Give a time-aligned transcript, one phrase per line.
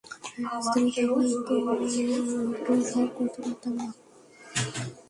[0.35, 1.25] হ্যাঁ- স্ত্রী থাকলে
[2.71, 3.87] এতসব করতে পারতাম না।